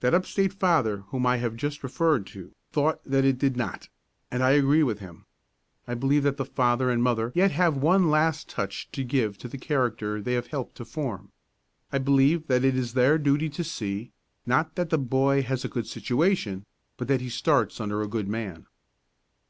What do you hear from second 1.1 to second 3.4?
I have just referred to thought that it